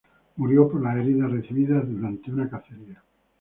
Murió 0.37 0.67
por 0.67 0.81
las 0.81 0.97
heridas 0.97 1.29
recibidas 1.31 1.87
durante 1.87 2.31
una 2.31 2.49
cacería. 2.49 3.03